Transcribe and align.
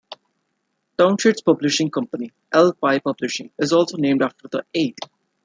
Townshend's 0.97 1.43
publishing 1.43 1.91
company, 1.91 2.31
Eel 2.55 2.73
Pie 2.73 2.97
Publishing, 2.97 3.51
is 3.59 3.71
also 3.71 3.97
named 3.97 4.23
after 4.23 4.47
the 4.47 4.65
ait. 4.73 4.97